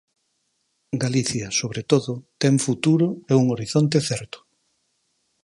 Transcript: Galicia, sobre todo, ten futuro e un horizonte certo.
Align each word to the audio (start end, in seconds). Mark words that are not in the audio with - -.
Galicia, 1.03 1.47
sobre 1.61 1.81
todo, 1.91 2.11
ten 2.41 2.55
futuro 2.65 3.07
e 3.31 3.33
un 3.41 3.45
horizonte 3.53 3.97
certo. 4.09 4.37